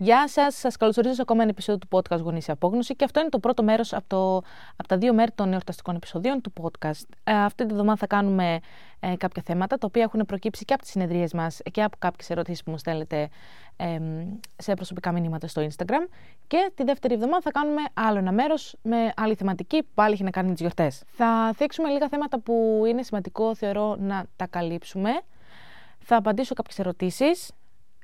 [0.00, 3.20] Γεια σας, σας καλωσορίζω σε ακόμα ένα επεισόδιο του podcast Γονείς σε Απόγνωση και αυτό
[3.20, 4.36] είναι το πρώτο μέρος από, το,
[4.76, 7.02] από τα δύο μέρη των εορταστικών επεισοδίων του podcast.
[7.24, 8.58] Ε, αυτή τη βδομάδα θα κάνουμε
[9.00, 12.30] ε, κάποια θέματα τα οποία έχουν προκύψει και από τις συνεδρίες μας και από κάποιες
[12.30, 13.28] ερωτήσεις που μου στέλνετε
[13.76, 13.98] ε,
[14.56, 16.08] σε προσωπικά μηνύματα στο Instagram.
[16.46, 20.22] Και τη δεύτερη εβδομάδα θα κάνουμε άλλο ένα μέρος με άλλη θεματική που πάλι έχει
[20.22, 21.02] να κάνει με τις γιορτές.
[21.06, 25.10] Θα θίξουμε λίγα θέματα που είναι σημαντικό θεωρώ να τα καλύψουμε.
[25.98, 27.50] Θα απαντήσω κάποιες ερωτήσεις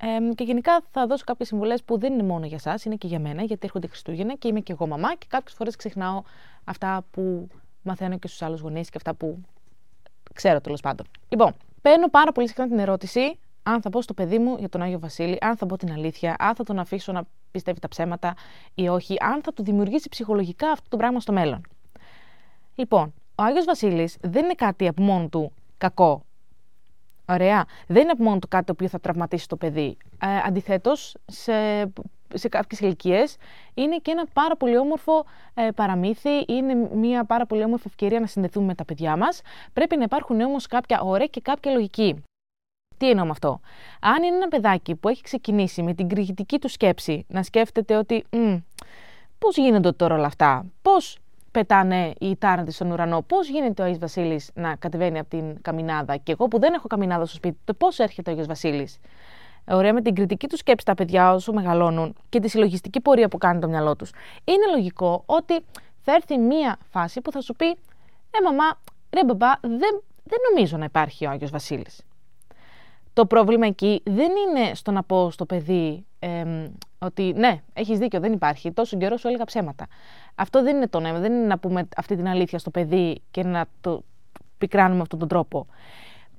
[0.00, 3.06] ε, και γενικά θα δώσω κάποιες συμβουλές που δεν είναι μόνο για εσά, είναι και
[3.06, 6.22] για μένα, γιατί έρχονται Χριστούγεννα και είμαι και εγώ μαμά και κάποιες φορές ξεχνάω
[6.64, 7.48] αυτά που
[7.82, 9.38] μαθαίνω και στους άλλους γονείς και αυτά που
[10.34, 11.06] ξέρω τέλος πάντων.
[11.28, 14.82] Λοιπόν, παίρνω πάρα πολύ συχνά την ερώτηση αν θα πω στο παιδί μου για τον
[14.82, 18.34] Άγιο Βασίλη, αν θα πω την αλήθεια, αν θα τον αφήσω να πιστεύει τα ψέματα
[18.74, 21.60] ή όχι, αν θα του δημιουργήσει ψυχολογικά αυτό το πράγμα στο μέλλον.
[22.74, 26.24] Λοιπόν, ο Άγιος Βασίλης δεν είναι κάτι από μόνο του κακό
[27.28, 27.64] Ωραία.
[27.86, 29.96] Δεν είναι μόνο το κάτι το οποίο θα τραυματίσει το παιδί.
[30.22, 31.52] Ε, Αντιθέτως, σε,
[32.34, 33.36] σε κάποιες ηλικίες
[33.74, 38.26] είναι και ένα πάρα πολύ όμορφο ε, παραμύθι, είναι μια πάρα πολύ όμορφη ευκαιρία να
[38.26, 39.40] συνδεθούμε με τα παιδιά μας.
[39.72, 42.24] Πρέπει να υπάρχουν όμως κάποια όρια και κάποια λογική.
[42.96, 43.60] Τι εννοώ με αυτό;
[44.00, 48.24] Αν είναι ένα παιδάκι που έχει ξεκινήσει με την κριτική του σκέψη να σκέφτεται ότι
[49.38, 51.18] πώς γίνονται τώρα όλα αυτά, πώς
[51.54, 53.22] πετάνε οι τάραντες στον ουρανό.
[53.22, 56.86] Πώς γίνεται ο Άγιος Βασίλης να κατεβαίνει από την καμινάδα, και εγώ που δεν έχω
[56.86, 58.98] καμινάδα στο σπίτι, το πώς έρχεται ο Άγιος Βασίλης;
[59.68, 63.38] Ωραία, με την κριτική του σκέψη τα παιδιά όσο μεγαλώνουν και τη συλλογιστική πορεία που
[63.38, 64.10] κάνει το μυαλό τους.
[64.44, 65.64] Είναι λογικό ότι
[66.00, 67.68] θα έρθει μία φάση που θα σου πει:
[68.30, 68.78] Ε, μαμά,
[69.14, 72.02] ρε μπαμπά, δεν, δεν νομίζω να υπάρχει ο Άγιος Βασίλης.
[73.14, 76.06] Το πρόβλημα εκεί δεν είναι στο να πω στο παιδί
[76.98, 78.72] ότι ναι, έχεις δίκιο, δεν υπάρχει.
[78.72, 79.86] Τόσο καιρό σου έλεγα ψέματα.
[80.34, 81.18] Αυτό δεν είναι το νόημα.
[81.18, 84.02] Δεν είναι να πούμε αυτή την αλήθεια στο παιδί και να το
[84.58, 85.66] πικράνουμε αυτόν τον τρόπο.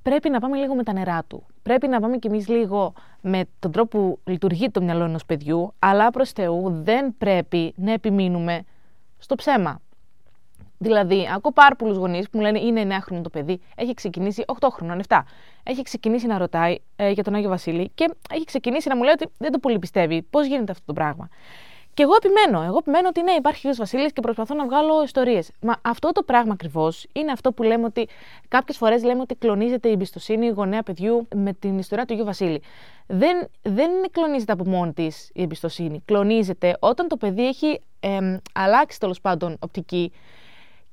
[0.02, 1.46] Πρέπει να πάμε λίγο με τα νερά του.
[1.62, 5.72] Πρέπει να πάμε κι εμείς λίγο με τον τρόπο που λειτουργεί το μυαλό ενός παιδιού,
[5.78, 8.62] αλλά προς Θεού δεν πρέπει να επιμείνουμε
[9.18, 9.80] στο ψέμα.
[10.78, 14.68] Δηλαδή, ακούω πάρα πολλούς γονείς που μου λένε είναι 9χρονο το παιδί, έχει ξεκινήσει 8
[14.70, 15.18] χρονών, 7.
[15.62, 19.12] Έχει ξεκινήσει να ρωτάει ε, για τον Άγιο Βασίλη και έχει ξεκινήσει να μου λέει
[19.12, 20.22] ότι δεν το πολύ πιστεύει.
[20.22, 21.28] Πώς γίνεται αυτό το πράγμα;
[21.94, 22.64] Και εγώ επιμένω.
[22.66, 25.50] Εγώ επιμένω ότι ναι, υπάρχει ο Βασίλης και προσπαθώ να βγάλω ιστορίες.
[25.60, 28.08] Μα αυτό το πράγμα ακριβώς είναι αυτό που λέμε ότι
[28.48, 32.62] κάποιες φορές λέμε ότι κλονίζεται η εμπιστοσύνη γονέα παιδιού με την ιστορία του Αγίου Βασίλη.
[33.06, 36.02] Δεν, δεν κλονίζεται από μόνη της η εμπιστοσύνη.
[36.04, 40.12] Κλονίζεται όταν το παιδί έχει ε, αλλάξει τέλος πάντων οπτική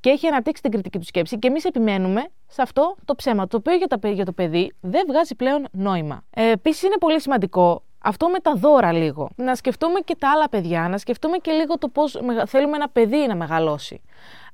[0.04, 3.58] και έχει αναπτύξει την κριτική του σκέψη και εμείς επιμένουμε σε αυτό το ψέμα, το
[3.58, 6.24] οποίο για, για το παιδί δεν βγάζει πλέον νόημα.
[6.30, 9.30] Ε, Επίσης, είναι πολύ σημαντικό αυτό με τα δώρα λίγο.
[9.36, 13.28] Να σκεφτούμε και τα άλλα παιδιά, να σκεφτούμε και λίγο το πώς θέλουμε ένα παιδί
[13.28, 14.02] να μεγαλώσει.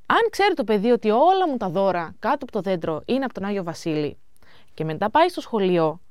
[0.06, 3.34] Αν ξέρει το παιδί ότι όλα μου τα δώρα κάτω από το δέντρο είναι από
[3.34, 4.18] τον Άγιο Βασίλη
[4.74, 6.02] και μετά πάει στο σχολείο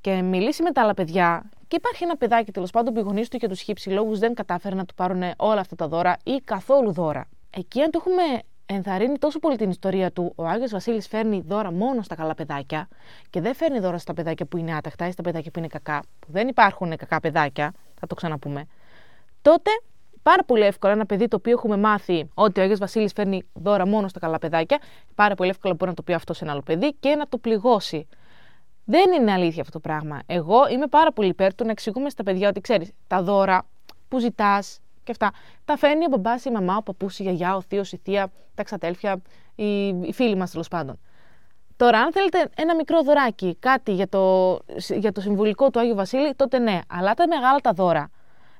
[0.00, 3.28] και μιλήσει με τα άλλα παιδιά και υπάρχει ένα παιδάκι τέλος πάντων που οι γονείς
[3.28, 6.36] του για τους χύψη λόγους δεν κατάφεραν να του πάρουν όλα αυτά τα δώρα ή
[6.44, 7.28] καθόλου δώρα.
[7.50, 8.22] Εκεί αν το έχουμε
[8.66, 10.32] ενθαρρύνει τόσο πολύ την ιστορία του.
[10.36, 12.88] Ο Άγιος Βασίλης φέρνει δώρα μόνο στα καλά παιδάκια
[13.30, 16.02] και δεν φέρνει δώρα στα παιδάκια που είναι άταχτα ή στα παιδάκια που είναι κακά,
[16.18, 18.66] που δεν υπάρχουν κακά παιδάκια, θα το ξαναπούμε.
[19.42, 19.70] Τότε
[20.22, 23.86] πάρα πολύ εύκολα ένα παιδί το οποίο έχουμε μάθει ότι ο Άγιος Βασίλης φέρνει δώρα
[23.86, 24.78] μόνο στα καλά παιδάκια,
[25.14, 27.38] πάρα πολύ εύκολα μπορεί να το πει αυτός σε ένα άλλο παιδί και να το
[27.38, 28.08] πληγώσει.
[28.84, 30.22] Δεν είναι αλήθεια αυτό το πράγμα.
[30.26, 33.66] Εγώ είμαι πάρα πολύ υπέρ του να εξηγούμε στα παιδιά ότι ξέρεις, τα δώρα
[34.08, 35.30] που ζητάς, και αυτά.
[35.64, 38.62] Τα φέρνει ο μπαμπάς, η μαμά, ο παππούς, η γιαγιά, ο θείος, η θεία, τα
[38.62, 39.22] ξατέλφια,
[39.54, 40.98] οι, οι φίλοι μας τέλος πάντων.
[41.76, 46.34] Τώρα, αν θέλετε ένα μικρό δωράκι, κάτι για το, για το συμβολικό του Άγιο Βασίλη,
[46.34, 46.78] τότε ναι.
[46.88, 48.10] Αλλά τα μεγάλα τα δώρα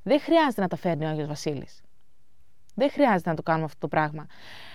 [0.03, 1.81] δεν χρειάζεται να τα φέρνει ο Άγιος Βασίλης.
[2.75, 4.27] Δεν χρειάζεται να το κάνουμε αυτό το πράγμα.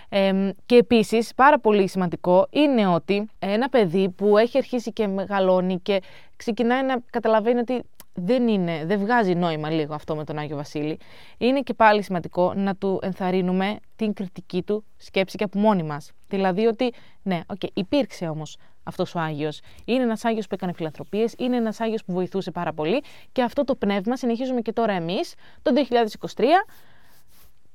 [0.09, 5.79] Ε, και επίσης, πάρα πολύ σημαντικό είναι ότι ένα παιδί που έχει αρχίσει και μεγαλώνει
[5.79, 6.01] και
[6.35, 10.99] ξεκινάει να καταλαβαίνει ότι δεν, είναι, δεν βγάζει νόημα λίγο αυτό με τον Άγιο Βασίλη.
[11.37, 16.11] Είναι και πάλι σημαντικό να του ενθαρρύνουμε την κριτική του σκέψη και από μόνοι μας.
[16.27, 19.61] Δηλαδή ότι, ναι, okay, υπήρξε όμως αυτός ο Άγιος.
[19.85, 23.63] Είναι ένας Άγιος που έκανε φιλανθρωπίες, είναι ένας Άγιος που βοηθούσε πάρα πολύ και αυτό
[23.63, 26.43] το πνεύμα συνεχίζουμε και τώρα εμείς, το 2023.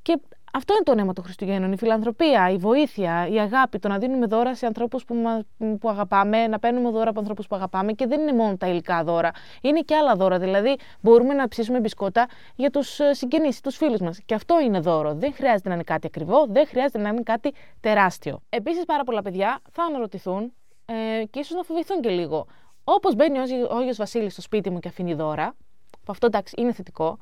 [0.03, 0.19] Και
[0.53, 1.73] αυτό είναι το νέμα των Χριστουγέννων.
[1.73, 5.45] Η φιλανθρωπία, η βοήθεια, η αγάπη, το να δίνουμε δώρα σε ανθρώπους που,
[5.81, 9.05] που αγαπάμε, να παίρνουμε δώρα από ανθρώπους που αγαπάμε και δεν είναι μόνο τα υλικά
[9.05, 9.31] δώρα.
[9.61, 10.39] Είναι και άλλα δώρα.
[10.39, 14.21] Δηλαδή, μπορούμε να ψήσουμε μπισκότα για τους ε, συγγενείς, τους φίλους μας.
[14.25, 15.15] Και αυτό είναι δώρο.
[15.15, 18.41] Δεν χρειάζεται να είναι κάτι ακριβό, δεν χρειάζεται να είναι κάτι τεράστιο.
[18.49, 20.53] Επίσης, πάρα πολλά παιδιά θα αναρωτηθούν
[20.85, 22.47] ε, και ίσως να φοβηθούν και λίγο.
[22.85, 25.55] Όπως μπαίνει ο Άγιος Βασίλης στο σπίτι μου και αφήνει δώρα,
[25.91, 27.19] που αυτό εντάξει είναι θετικό,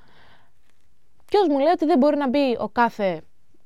[1.25, 3.23] Ποιος μου λέει ότι δεν μπορεί να μπει ο κάθε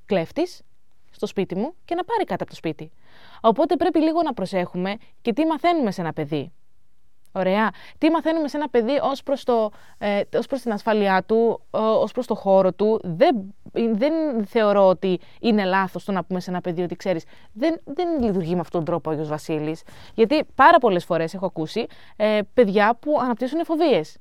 [0.06, 0.62] κλέφτης
[1.10, 2.90] στο σπίτι μου και να πάρει κάτι από το σπίτι.
[3.40, 6.52] Οπότε πρέπει λίγο να προσέχουμε και τι μαθαίνουμε σε ένα παιδί.
[7.32, 7.70] Ωραία.
[7.98, 9.44] Τι μαθαίνουμε σε ένα παιδί ως προς
[9.98, 13.00] ε, προς την ασφάλειά του, ως προς το χώρο του.
[13.02, 14.12] Δεν, δεν
[14.46, 18.54] θεωρώ ότι είναι λάθος το να πούμε σε ένα παιδί ότι ξέρεις, δεν, δεν λειτουργεί
[18.54, 19.82] με αυτόν τον τρόπο ο Άγιος Βασίλης.
[20.14, 24.16] Γιατί πάρα πολλές φορές έχω ακούσει ε, παιδιά που αναπτύσσουν φοβίες.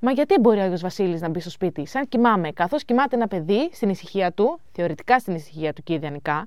[0.00, 3.28] Μα γιατί μπορεί ο Άγιος Βασίλης να μπει στο σπίτι, σαν κοιμάμαι, καθώς κοιμάται ένα
[3.28, 6.46] παιδί στην ησυχία του, θεωρητικά στην ησυχία του και ιδανικά,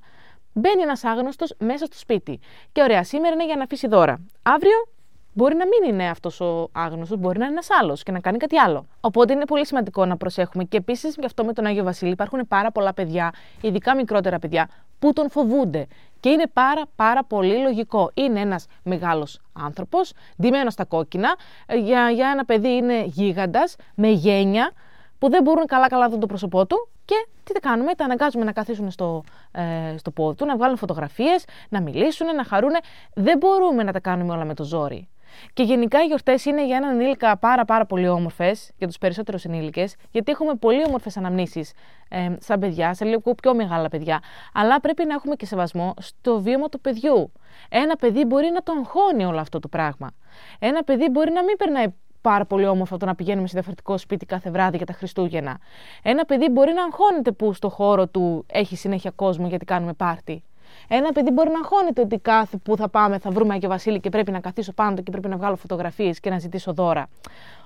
[0.54, 2.40] μπαίνει ένας άγνωστος μέσα στο σπίτι.
[2.72, 4.26] Και ωραία, σήμερα είναι για να αφήσει δώρα.
[4.42, 4.88] Αύριο
[5.34, 8.38] Μπορεί να μην είναι αυτός ο άγνωστος, μπορεί να είναι ένας άλλος και να κάνει
[8.38, 8.86] κάτι άλλο.
[9.02, 10.64] Οπότε είναι πολύ σημαντικό να προσέχουμε.
[10.64, 14.70] Και επίσης, γι' αυτό με τον Άγιο Βασίλη υπάρχουν πάρα πολλά παιδιά, ειδικά μικρότερα παιδιά,
[15.00, 15.88] που τον φοβούνται.
[16.22, 18.12] Και είναι πάρα πάρα πολύ λογικό.
[18.14, 21.36] Είναι ένας μεγάλος άνθρωπος, ντυμένος στα κόκκινα.
[21.66, 24.72] Ε, για, για ένα παιδί είναι γίγαντας, με γένεια,
[25.20, 28.46] που δεν μπορούν καλά-καλά να δουν το πρόσωπό του και τι θα κάνουμε, τα αναγκάζουμε
[28.46, 32.72] να καθίσουν στο, ε, στο πόδι του, να βγάλουν φωτογραφίες, να μιλήσουν, να χαρούν.
[33.14, 35.10] Δεν μπορούμε να τα κάνουμε όλα με το ζόρι.
[35.54, 39.46] Και γενικά οι γιορτές είναι για έναν ενήλικα πάρα, πάρα πολύ όμορφες, για τους περισσότερους
[39.46, 41.74] ενήλικες, γιατί έχουμε πολύ όμορφες αναμνήσεις
[42.10, 44.20] ε, σαν παιδιά, σε λίγο πιο μεγάλα παιδιά.
[44.54, 47.32] Αλλά πρέπει να έχουμε και σεβασμό στο βίωμα του παιδιού.
[47.70, 50.12] Ένα παιδί μπορεί να το αγχώνει όλο αυτό το πράγμα.
[50.60, 51.86] Ένα παιδί μπορεί να μην περνάει
[52.22, 55.60] πάρα πολύ όμορφο το να πηγαίνουμε σε διαφορετικό σπίτι κάθε βράδυ για τα Χριστούγεννα.
[56.04, 60.44] Ένα παιδί μπορεί να αγχώνεται που στο χώρο του έχει συνέχεια κόσμο γιατί κάνουμε πάρτι.
[60.88, 64.10] Ένα παιδί μπορεί να αγχώνεται ότι κάθε που θα πάμε θα βρούμε Άγιο Βασίλη και
[64.10, 67.10] πρέπει να καθίσω πάνω του και πρέπει να βγάλω φωτογραφίες και να ζητήσω δώρα.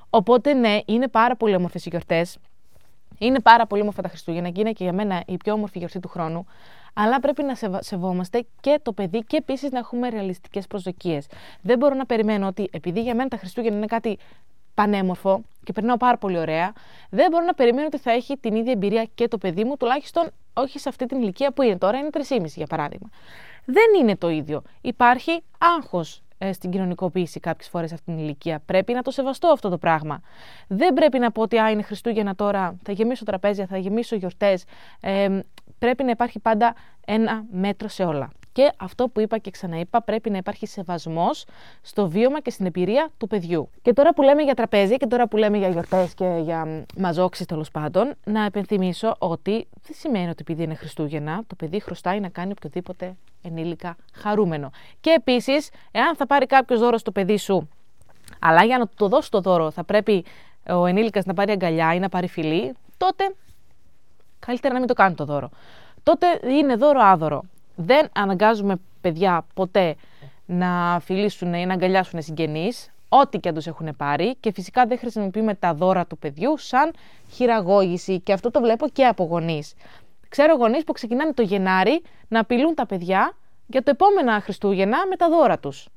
[0.10, 2.38] Οπότε ναι, είναι πάρα πολύ όμορφες οι γιορτές.
[3.18, 6.00] Είναι πάρα πολύ όμορφα τα Χριστούγεννα και είναι και για μένα η πιο όμορφη γιορτή
[6.00, 6.46] του χρόνου.
[6.94, 11.28] Αλλά πρέπει να σεβόμαστε και το παιδί και επίσης να έχουμε ρεαλιστικές προσδοκίες.
[11.62, 14.18] Δεν μπορώ να περιμένω ότι επειδή για μένα τα Χριστούγεννα είναι κάτι
[14.76, 16.74] πανέμορφο και περνάω πάρα πολύ ωραία,
[17.10, 20.30] δεν μπορώ να περιμένω ότι θα έχει την ίδια εμπειρία και το παιδί μου, τουλάχιστον
[20.54, 23.10] όχι σε αυτή την ηλικία που είναι τώρα, είναι 3,5 για παράδειγμα.
[23.66, 24.62] Δεν είναι το ίδιο.
[24.82, 28.62] Υπάρχει άγχος ε, στην κοινωνικοποίηση κάποιες φορές αυτή την ηλικία.
[28.66, 30.22] Πρέπει να το σεβαστώ αυτό το πράγμα.
[30.68, 34.64] Δεν πρέπει να πω ότι α, είναι Χριστούγεννα τώρα, θα γεμίσω τραπέζια, θα γεμίσω γιορτές.
[35.02, 35.40] Ε,
[35.80, 36.76] πρέπει να υπάρχει πάντα
[37.06, 38.30] ένα μέτρο σε όλα.
[38.56, 41.46] Και αυτό που είπα και ξαναείπα, πρέπει να υπάρχει σεβασμός
[41.82, 43.70] στο βίωμα και στην εμπειρία του παιδιού.
[43.82, 47.46] Και τώρα που λέμε για τραπέζι και τώρα που λέμε για γιορτές και για μαζόξει
[47.46, 52.30] τέλος πάντων, να επενθυμίσω ότι δεν σημαίνει ότι επειδή είναι Χριστούγεννα, το παιδί χρωστάει να
[52.30, 54.72] κάνει οποιοδήποτε ενήλικα χαρούμενο.
[55.02, 57.70] Και επίσης, εάν θα πάρει κάποιος δώρο στο παιδί σου,
[58.40, 60.26] αλλά για να το δώσει το δώρο θα πρέπει
[60.70, 63.36] ο ενήλικας να πάρει αγκαλιά ή να πάρει φιλή, τότε
[64.40, 65.50] καλύτερα να μην το κάνει το δώρο.
[66.04, 67.44] Τότε είναι δώρο άδωρο
[67.76, 69.96] δεν αναγκάζουμε παιδιά ποτέ
[70.46, 74.36] να φιλήσουν ή να αγκαλιάσουν συγγενείς, ό,τι και αν τους έχουν πάρει.
[74.40, 76.92] Και φυσικά δεν χρησιμοποιούμε τα δώρα του παιδιού σαν
[77.32, 78.20] χειραγώγηση.
[78.20, 79.74] Και αυτό το βλέπω και από γονείς.
[80.30, 83.34] Ξέρω γονείς που ξεκινάνε το Γενάρη να απειλούν τα παιδιά
[83.68, 85.88] για το επόμενα Χριστούγεννα με τα δώρα τους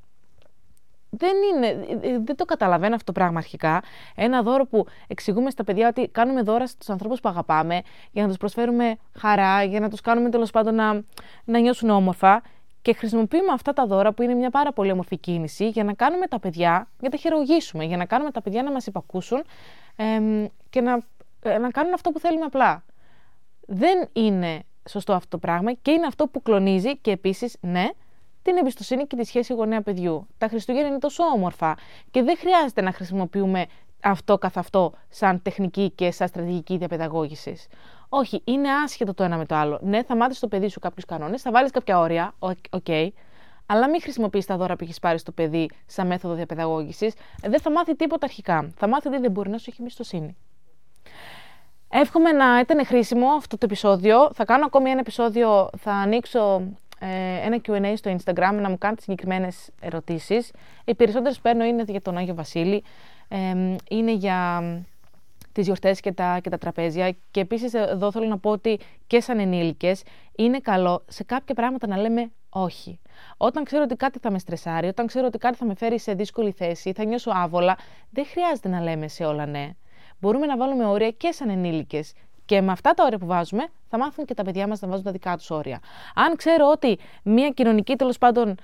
[1.09, 3.81] δεν, είναι, δεν το καταλαβαίνω αυτό το πράγμα αρχικά.
[4.15, 8.27] Ένα δώρο που εξηγούμε στα παιδιά ότι κάνουμε δώρα στους ανθρώπους που αγαπάμε για να
[8.27, 11.01] τους προσφέρουμε χαρά, για να τους κάνουμε τέλος πάντων να,
[11.43, 12.41] να νιώσουν όμορφα.
[12.81, 16.27] Και χρησιμοποιούμε αυτά τα δώρα που είναι μια πάρα πολύ όμορφη κίνηση για να κάνουμε
[16.27, 19.43] τα παιδιά, για να τα χειρογήσουμε, για να κάνουμε τα παιδιά να μας υπακούσουν
[20.69, 20.99] και να,
[21.41, 22.83] ε, να κάνουν αυτό που θέλουμε απλά.
[23.65, 27.87] Δεν είναι σωστό αυτό το πράγμα και είναι αυτό που κλονίζει και επίσης, ναι,
[28.49, 30.27] την εμπιστοσύνη και τη σχέση γονέα-παιδιού.
[30.37, 31.77] Τα Χριστούγεννα είναι τόσο όμορφα
[32.11, 33.65] και δεν χρειάζεται να χρησιμοποιούμε
[34.03, 37.55] αυτό καθ' αυτό σαν τεχνική και σαν στρατηγική διαπαιδαγώγηση.
[38.09, 39.79] Όχι, είναι άσχετο το ένα με το άλλο.
[39.81, 43.09] Ναι, θα μάθεις στο παιδί σου κάποιους κανόνες, θα βάλεις κάποια όρια, OK, okay,
[43.65, 47.13] αλλά μην χρησιμοποιείς τα δώρα που έχεις πάρει στο παιδί σαν μέθοδο διαπαιδαγώγησης.
[47.41, 48.71] Δεν θα μάθει τίποτα αρχικά.
[48.75, 50.37] Θα μάθει ότι δεν μπορεί να σου έχει εμπιστοσύνη.
[51.89, 54.31] Εύχομαι να ήταν χρήσιμο αυτό το επεισόδιο.
[54.33, 56.88] Θα κάνω ακόμη ένα επεισόδιο, θα ανοίξω ε,
[57.43, 60.51] ένα Q&A στο Instagram να μου κάνετε συγκεκριμένες ερωτήσεις.
[60.85, 62.83] Οι περισσότερες που παίρνω είναι για τον Άγιο Βασίλη,
[63.89, 64.61] είναι για
[65.51, 69.19] τις γιορτές και τα, και τα τραπέζια και επίσης εδώ θέλω να πω ότι και
[69.21, 70.03] σαν ενήλικες
[70.35, 72.99] είναι καλό σε κάποια πράγματα να λέμε όχι.
[73.37, 76.13] Όταν ξέρω ότι κάτι θα με στρεσάρει, όταν ξέρω ότι κάτι θα με φέρει σε
[76.13, 77.77] δύσκολη θέση, θα νιώσω άβολα,
[78.09, 79.69] δεν χρειάζεται να λέμε σε όλα ναι.
[80.19, 82.13] Μπορούμε να βάλουμε όρια και σαν ενήλικες
[82.49, 85.03] και με αυτά τα όρια που βάζουμε, θα μάθουν και τα παιδιά μας να βάζουν
[85.03, 85.79] τα δικά τους όρια.
[86.15, 88.55] Αν ξέρω ότι μια κοινωνική τέλος πάντων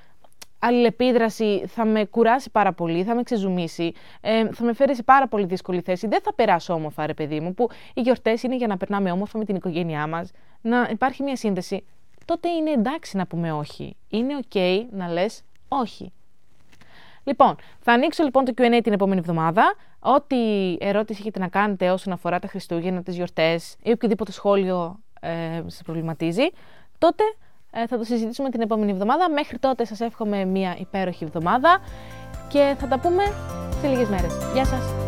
[0.60, 5.27] αλληλεπίδραση θα με κουράσει πάρα πολύ, θα με ξεζουμίσει, ε, θα με φέρει σε πάρα
[5.27, 6.08] πολύ δύσκολη θέση.
[6.08, 9.38] Δεν θα περάσω όμορφα, ρε παιδί μου, που οι γιορτές είναι για να περνάμε όμορφα
[9.38, 11.84] με την οικογένειά μας, να υπάρχει μια σύνδεση.
[12.25, 13.96] Τότε είναι εντάξει να πούμε όχι.
[14.10, 14.60] Είναι OK
[14.92, 16.13] να λες όχι.
[17.25, 19.75] Λοιπόν, θα ανοίξω λοιπόν το QA την επόμενη εβδομάδα.
[20.00, 20.38] Ό,τι
[20.79, 25.82] ερώτηση έχετε να κάνετε όσον αφορά τα Χριστούγεννα, τις γιορτές ή οποιοδήποτε σχόλιο ε, σας
[25.86, 26.50] προβληματίζει,
[26.98, 27.24] τότε
[27.72, 29.29] ε, θα το συζητήσουμε την επόμενη εβδομάδα.
[29.29, 31.79] Μέχρι τότε σας εύχομαι μια υπέροχη εβδομάδα
[32.48, 33.24] και θα τα πούμε
[33.82, 34.34] σε λίγες μέρες.
[34.53, 35.05] Γεια σας!